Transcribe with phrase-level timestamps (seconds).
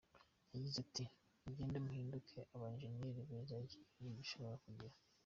[0.53, 1.03] Yagize ati
[1.45, 4.95] “Mugende muhinduke aba Engineers beza iki gihugu gishobora kugira.